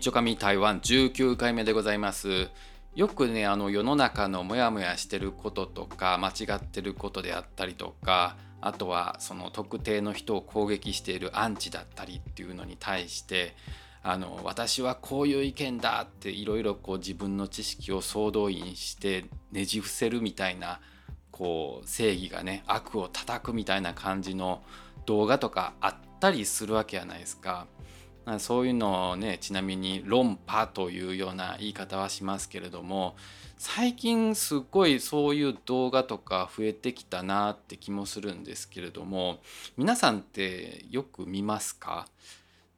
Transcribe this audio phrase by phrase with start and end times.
[0.00, 2.48] ちょかみ台湾19回目でございます
[2.94, 13.54] よくねあの世の中のモヤモヤしてることとか間違ってることであったりとかあとはその特定の人を攻撃しているアンチだったりっていうのに対して
[14.02, 20.80] あの私はこういう意見だっていろいろこう自分の知識を総動員してねじ伏せるみたいな
[21.30, 24.62] こう正義がね悪を叩くみたいな感じの
[25.04, 27.66] 動画とかあったりするわけやないですか。
[28.38, 33.16] そういうのをねちなみに論破というような言い方はしますけれども
[33.58, 39.40] 最近すっごいそういう動画とか増えてきたなって気もするんですけれども
[39.76, 42.06] 皆さんってよく見ますか？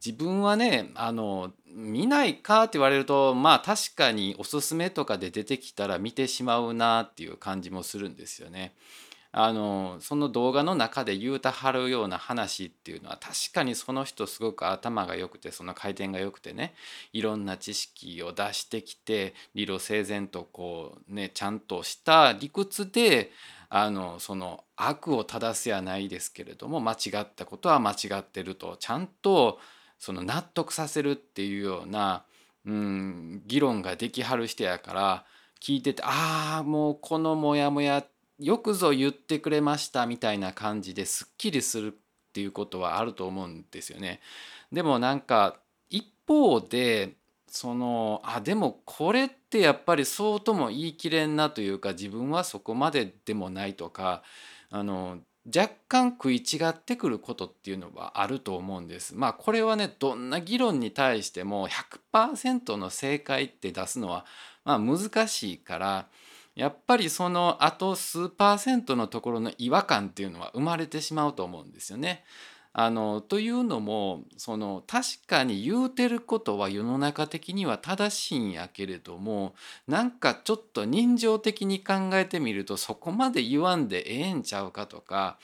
[0.05, 8.73] 自分はねあの見ないかって言われるとまあ確かにおすすめとかで出てきたら見てしまうなっていう感じもするんですよね。
[9.35, 16.75] あのその動画の中で言うたはるような話っていうのは確かにその人すごく頭が良くてその回転が良くてね
[17.13, 23.31] いろんな知識を出してきて理路整然とこうねちゃんとした理屈で
[23.69, 29.57] あのその悪を正すやないですけれども間違ったことは間違ってるとちゃんと
[29.97, 32.23] その納得させるっていうような、
[32.67, 35.25] うん、議論ができはる人やから
[35.59, 38.12] 聞いててああもうこのモヤモヤって
[38.43, 41.95] よくぞ言ってくれましたみたいな感じですっきりするっ
[42.33, 44.19] ていうことはあると思うんですよね。
[44.71, 45.57] でもなんか
[45.89, 47.15] 一方で
[47.47, 54.23] そのあでもこれってやっぱりそうとも言い切れんなというか自分はそこまででもないとか
[54.71, 59.15] あの若干食い違ってくることっていうのはあると思うんです。
[59.15, 64.25] まあこれはねどんな議論に対しても100%の正解って出すのは
[64.65, 66.07] まあ難しいから
[66.55, 72.23] やっぱりそのあと数パーセントのところの違和感っていうのは生まれてしまうと思うんですよね。
[72.75, 79.53] あのというのもその確かに言うてることは世の中的には正しいんやけれども
[79.87, 85.37] なんかちょっと人情的に考えてみるとそこまで言わんでええんちゃうかとか、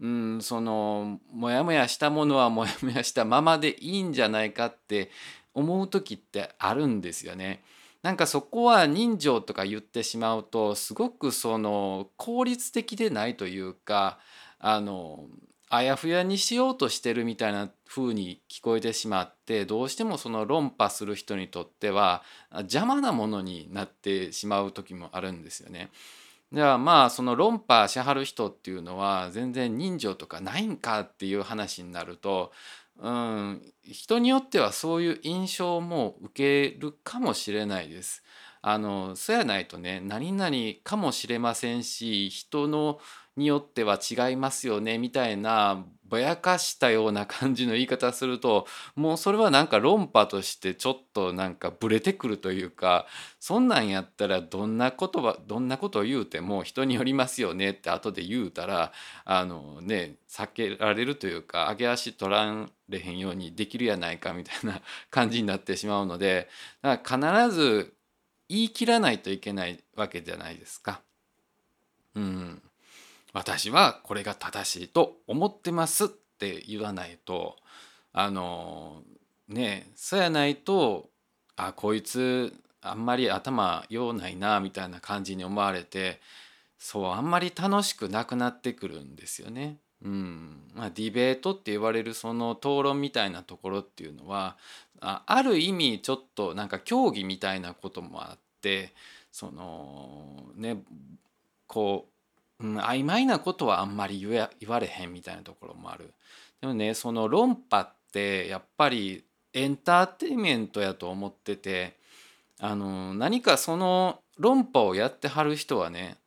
[0.00, 5.10] うん、そのモヤモヤしたものは モヤモヤしたままでいいんじゃないかって
[5.52, 7.62] 思う時ってあるんですよね。
[8.02, 14.18] なんかそこは人情とか言ってしまうとすごくその効率的でないというか
[14.58, 15.26] あの
[15.68, 25.90] あやふやにしようとしてるみたいな風に聞こえてしまってどうしてもその論破する人にとっては邪魔なものになってしまう時もあるんですよね。
[26.52, 32.50] ではまあその論破しはる人っていうのは全然人情とかないんかっていう話になると
[33.00, 38.22] うん、人によってはそういう印象も受けるかもしれないです。
[38.62, 43.00] あのそうやないとね何々かもしれませんし人の
[43.36, 53.06] によっては違いますよねみたいなぼやかしたような感じの言い方するともうそれはなんか論破としてちょっとなんかブレてくるというか
[53.38, 58.92] そんなんやったらどんなことはどんなことを言うても人によりますよねって後で言うたら
[59.24, 66.48] あのね避けられるというか上げ足取られへんようにできるやないかみたいな 感じになってしまうので
[66.82, 67.94] だから必ず
[68.48, 71.02] 言い切らないといけないわけじゃないですか。
[72.16, 72.62] うん
[73.32, 77.56] 私はこれが正しいと思ってますって言わないと
[78.12, 79.02] あの
[79.48, 81.08] ねそうやないと
[81.56, 86.20] あこいつあんまり頭用ないなみたいな感じに思われて
[86.78, 89.76] そうあんまり楽しくなくなってくるんですよね。
[90.02, 94.56] うんまあ、ディベートって言われるその討論みたいなところっていうのは
[94.98, 98.94] あある意味ちょっとなんか競技みたいなこともあって
[99.30, 100.82] そのね
[101.66, 102.09] こう
[102.60, 106.12] うん、曖昧なことはあんまり言われへんみたいなところもある。
[106.60, 111.96] でもねその論破ってやっぱりエンターテインメントやと思ってて
[112.58, 116.18] あの何かその論破をやってはる人はね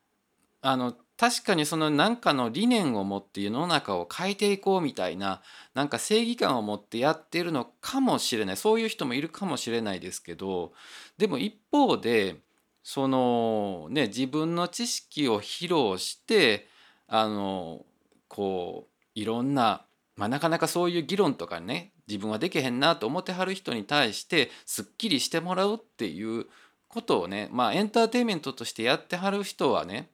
[0.62, 5.42] あの確かにその何かの理念を持って世の中を変えていこうみたいな
[5.76, 10.74] なんか正義感を持ってやってるのかもしれないそういう人もいるかもしれないですけど
[11.18, 12.38] でも一方で
[12.84, 16.68] そのね自分の知識を披露して
[17.08, 17.86] あの
[18.28, 19.86] こういろんな、
[20.18, 26.46] まあ、なかなかそういう議論とかね自分はできへんなと思ってはる人に対してすっきりしてもらうっていう
[26.90, 30.10] ことをねまあエンターテインメントとしてやってはる人はね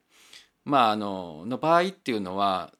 [0.64, 2.72] まああのの場合っていうのは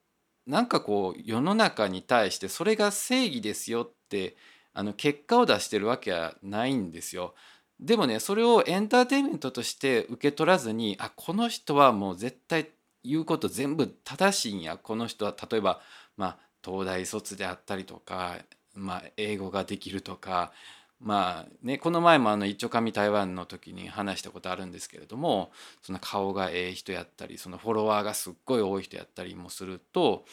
[0.46, 4.37] なんかこう世の中に対してそれが正義ですよって
[4.72, 7.34] あの結果を出してるわけはないんですよ。
[7.81, 12.69] でもねそれをエンターテインメントとして受け取らずにあこの人はもう絶対
[13.03, 14.77] 言うこと全部正しいんや。
[14.77, 15.81] この人は例えば、
[16.19, 18.37] まあ、東大卒であったりとか、
[18.75, 20.53] まあ、英語ができるとか
[21.00, 25.50] まあねこの前もあの一丁紙台湾の時に話したことあるんですけれども
[25.83, 30.26] その顔がええ人やったりそのフォロワーがすっごい多い人やったりもすると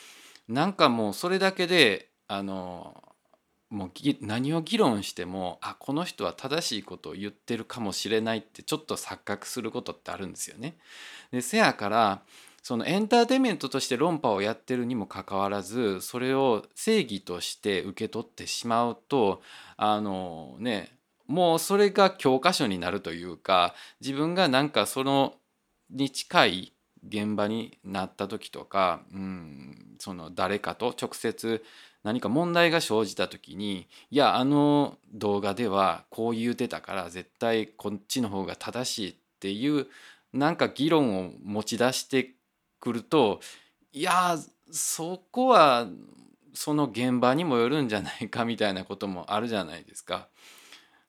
[0.50, 3.02] なんかもうそれだけであの
[3.70, 3.92] もう
[4.22, 10.78] 何を議論してもあこの人は正しいことを言ってるかもしれないってちょっと錯覚することってあるんですよね。
[11.32, 12.22] でせやから
[12.64, 19.42] そのエンターテインメントとして論破をやってるにもかかわらずそれを正義として受け取ってしまうと
[19.78, 20.92] あのね
[21.28, 25.36] もうそれが教科書になるというか自分がなんかその
[25.90, 26.74] に近い
[27.08, 31.64] 現場になった時とか、うん、その誰かと直接
[32.08, 39.88] 何か問題が生じた時にいやあの動画ではこう言うてたから絶対こっちの方が正しいっていう
[40.32, 42.36] なんか議論を持ち出して
[42.80, 43.42] くると
[43.92, 44.38] いや
[44.72, 45.88] そこは
[46.54, 50.30] その現場にもよるんじゃないかみたいなこともあるじゃないですか。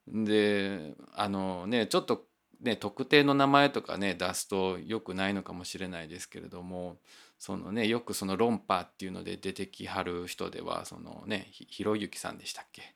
[0.08, 2.24] であのねちょっと
[2.60, 6.96] ね特定の名前とかね出すとよくないのかもしれないですけれども
[7.38, 12.94] そのねよくその論破っていうので出てきはる人ではそのねひろゆきさんでしたっけ？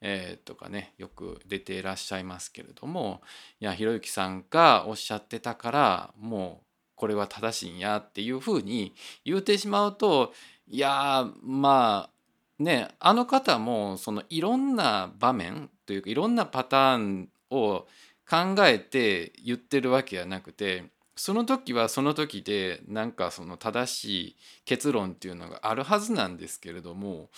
[0.00, 3.20] えー、とかねよく出ていらっしゃいますけれども
[3.60, 8.94] いやひろゆきさんがおっしゃってたからもうこれは正しいんやっていうふうに
[9.24, 10.32] 言うてしまうと
[10.68, 17.86] いやまあねあの方もそのいろんな場面というかいろんなパターンを
[18.28, 20.84] 考えて言ってるわけじゃなくて
[21.18, 27.28] その時はその時でなんかその正しい結論っていうのがあるはずなんですけれども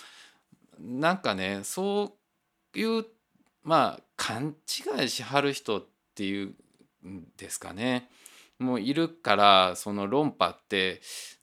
[0.79, 2.13] なんかねそ
[2.75, 3.05] ういう
[3.63, 4.55] まあ勘
[4.99, 6.53] 違いしはる人っていう
[7.07, 8.07] んですかね。
[8.59, 11.01] もういるからその論破って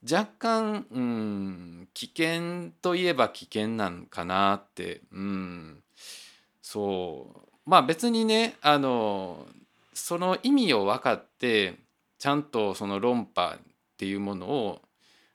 [0.08, 5.82] 若干、うん、危険といえば危険なんかなって、うん、
[6.62, 7.40] そう。
[7.66, 9.44] まあ別にねあの
[9.92, 11.74] その意味を分かって
[12.18, 13.60] ちゃんとその論破っ
[13.96, 14.82] ていうものを、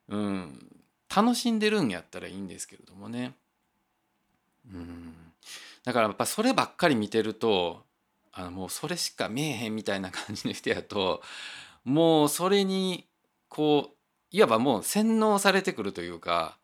[0.09, 0.67] うん、
[1.13, 3.33] 楽しんでるんやったらいいんですけれどもね。
[4.71, 5.13] うん、
[5.83, 7.83] だからやっぱそればっかり見てると
[8.31, 11.21] あのもうそれしか見えへんみたいな感じの人やと
[11.83, 13.05] もうそれに
[13.49, 13.95] こう
[14.31, 16.57] いわばもう洗脳されてくるというか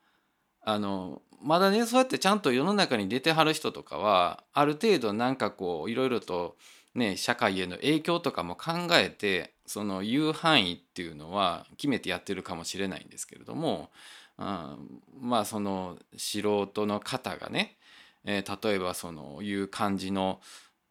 [0.61, 6.55] あのまだねそうやってちゃんと世の中に出てはる人とかはある程度なんかこういろいろと
[6.95, 13.91] ね社会への影響とかも考えてその言う範囲っていうのは決めてやってるかもしれないんですけれども、
[14.39, 17.77] うん、まあその素人の方がね、
[18.25, 20.41] えー、例えばそのいう感じの、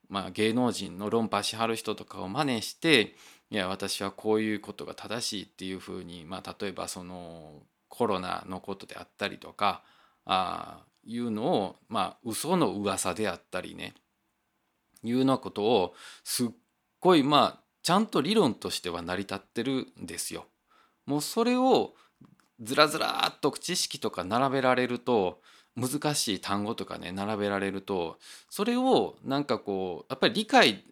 [0.09, 3.17] まあ、芸能人の論破しはる人とかを真似して
[3.51, 7.55] いや私はこういうことが正しいっていうふうに、まあ、例えばその
[7.89, 9.83] コロナのことであったりとか
[10.25, 13.95] あいうのをまあ嘘の噂であったりね
[15.03, 16.49] いうようなことをすっ
[17.01, 20.45] ごいまあちゃんと理論としては成り立ってるんですよ。
[21.07, 21.95] もうそれを
[22.61, 25.41] ずらずらっと知識とか並べられると
[25.75, 28.19] 難しい単語とかね並べられると
[28.51, 30.85] それをなんかこうやっぱり理解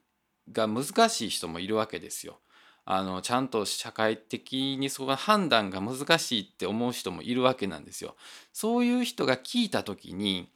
[0.50, 2.38] が難しい人もいるわけですよ。
[2.87, 8.17] あのちゃんと社会的にその判断が難しいって思う人もいるわけなんですよ。
[8.55, 10.49] そういう人が聞いた時に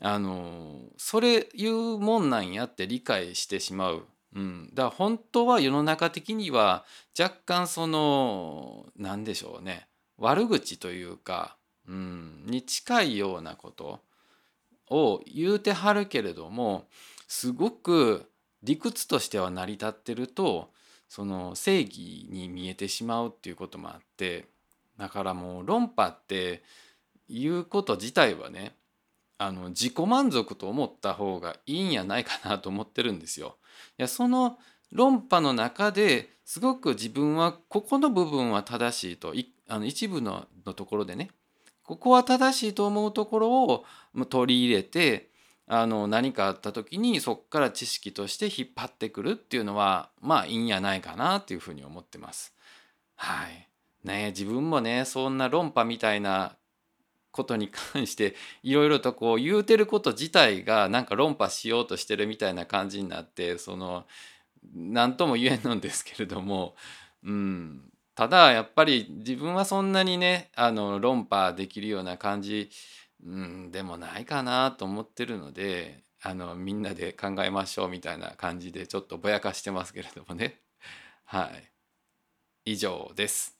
[0.00, 4.06] あのそれいうもんなんやって理解してしまう。
[4.34, 6.84] うん、だから本当は世の中的には
[7.18, 11.56] 若干その何でしょうね悪口というか、
[11.88, 14.00] うん、に近いようなこと
[14.90, 16.84] を言うてはるけれども
[17.26, 18.30] すごく
[18.62, 20.70] 理屈としては成り立ってると
[21.08, 24.46] その正義に見えてしまうっていうこともあって
[24.98, 26.62] だからもう論破って
[27.28, 28.74] いうこと自体はね
[29.38, 33.56] あの自己満足と思った方がいいんやないかなと思ってるんですよ。
[33.98, 34.58] いやその
[34.92, 41.30] 論破の中ですごく自分はここの部分は正しいといあの一部ののところでね
[41.82, 43.84] ここは正しいと思うところを
[44.28, 45.30] 取り入れて
[45.66, 52.54] あの何かあった時にそこから知識として引っ張ってくるっていうのはまあいいんやないかなっていうふうに思ってます。
[53.16, 53.68] はい
[54.04, 56.56] ね、自分もねそんな論破みたいな
[57.30, 64.06] ことに関していろいろとこう言うてること自体がなんか論破しようとしてるみたいな感じになってその
[64.74, 66.74] 何とも言えんのですけれども、
[67.24, 67.82] うん、
[68.14, 72.70] ただやっぱり自分はそんなにねあの論破できるような感じ
[73.24, 80.60] うん、でもないかなと思ってるのであのみんなで考えましょうみたいな感じでちょっとぼやかしてますけれどもね。
[81.24, 81.70] はい。
[82.64, 83.58] 以上です。